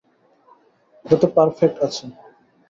এটা 1.05 1.15
তো 1.21 1.27
পারফ্যাক্ট 1.35 1.77
আছে? 1.85 2.03